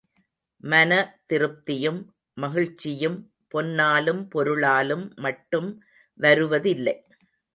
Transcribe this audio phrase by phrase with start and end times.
[0.63, 1.99] மனதிருப்தியும்
[2.37, 3.17] மகிழ்ச்சியும்,
[3.47, 5.69] பொன்னாலும் பொருளாலும் மட்டும்
[6.19, 6.95] வருவதில்லை.